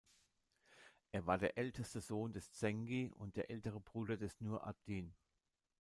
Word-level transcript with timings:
Er 1.11 1.27
war 1.27 1.37
der 1.37 1.59
älteste 1.59 2.01
Sohn 2.01 2.33
des 2.33 2.51
Zengi 2.53 3.11
und 3.13 3.35
der 3.35 3.51
ältere 3.51 3.79
Bruder 3.79 4.17
des 4.17 4.41
Nur 4.41 4.65
ad-Din. 4.65 5.13